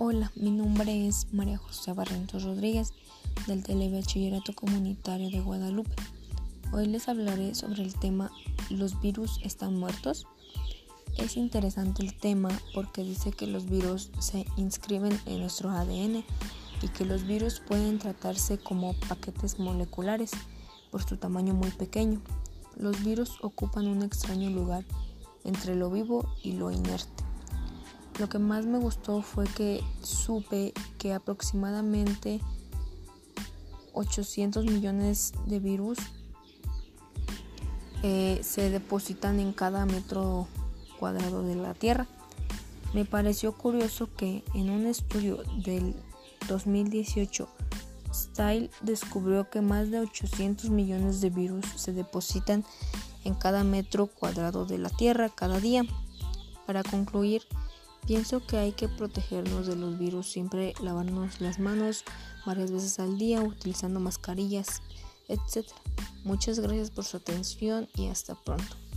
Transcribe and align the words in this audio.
Hola, 0.00 0.30
mi 0.36 0.52
nombre 0.52 1.08
es 1.08 1.26
María 1.32 1.58
José 1.58 1.92
Barrentos 1.92 2.44
Rodríguez 2.44 2.92
del 3.48 3.64
Telebachillerato 3.64 4.52
Comunitario 4.52 5.28
de 5.28 5.40
Guadalupe. 5.40 5.90
Hoy 6.72 6.86
les 6.86 7.08
hablaré 7.08 7.56
sobre 7.56 7.82
el 7.82 7.94
tema 7.94 8.30
¿Los 8.70 9.00
virus 9.00 9.40
están 9.42 9.74
muertos? 9.74 10.28
Es 11.16 11.36
interesante 11.36 12.04
el 12.04 12.16
tema 12.16 12.48
porque 12.76 13.02
dice 13.02 13.32
que 13.32 13.48
los 13.48 13.68
virus 13.68 14.12
se 14.20 14.46
inscriben 14.56 15.18
en 15.26 15.40
nuestro 15.40 15.68
ADN 15.70 16.22
y 16.80 16.88
que 16.96 17.04
los 17.04 17.26
virus 17.26 17.58
pueden 17.58 17.98
tratarse 17.98 18.56
como 18.56 18.94
paquetes 19.08 19.58
moleculares 19.58 20.30
por 20.92 21.02
su 21.02 21.16
tamaño 21.16 21.54
muy 21.54 21.72
pequeño. 21.72 22.22
Los 22.76 23.02
virus 23.02 23.32
ocupan 23.42 23.88
un 23.88 24.04
extraño 24.04 24.48
lugar 24.48 24.84
entre 25.42 25.74
lo 25.74 25.90
vivo 25.90 26.24
y 26.44 26.52
lo 26.52 26.70
inerte. 26.70 27.27
Lo 28.18 28.28
que 28.28 28.38
más 28.38 28.66
me 28.66 28.78
gustó 28.78 29.22
fue 29.22 29.46
que 29.46 29.82
supe 30.02 30.72
que 30.98 31.12
aproximadamente 31.12 32.40
800 33.92 34.64
millones 34.64 35.32
de 35.46 35.60
virus 35.60 35.98
eh, 38.02 38.40
se 38.42 38.70
depositan 38.70 39.38
en 39.38 39.52
cada 39.52 39.86
metro 39.86 40.48
cuadrado 40.98 41.42
de 41.42 41.54
la 41.54 41.74
Tierra. 41.74 42.06
Me 42.92 43.04
pareció 43.04 43.52
curioso 43.56 44.08
que 44.16 44.42
en 44.54 44.70
un 44.70 44.86
estudio 44.86 45.42
del 45.64 45.94
2018 46.48 47.48
Style 48.12 48.70
descubrió 48.80 49.48
que 49.50 49.60
más 49.60 49.90
de 49.90 50.00
800 50.00 50.70
millones 50.70 51.20
de 51.20 51.30
virus 51.30 51.64
se 51.76 51.92
depositan 51.92 52.64
en 53.24 53.34
cada 53.34 53.64
metro 53.64 54.06
cuadrado 54.06 54.64
de 54.64 54.78
la 54.78 54.90
Tierra 54.90 55.28
cada 55.28 55.60
día. 55.60 55.84
Para 56.66 56.82
concluir, 56.82 57.42
Pienso 58.08 58.40
que 58.40 58.56
hay 58.56 58.72
que 58.72 58.88
protegernos 58.88 59.66
de 59.66 59.76
los 59.76 59.98
virus, 59.98 60.28
siempre 60.28 60.72
lavarnos 60.80 61.42
las 61.42 61.58
manos 61.58 62.04
varias 62.46 62.72
veces 62.72 62.98
al 63.00 63.18
día, 63.18 63.42
utilizando 63.42 64.00
mascarillas, 64.00 64.80
etc. 65.28 65.66
Muchas 66.24 66.58
gracias 66.58 66.90
por 66.90 67.04
su 67.04 67.18
atención 67.18 67.86
y 67.94 68.06
hasta 68.06 68.34
pronto. 68.34 68.87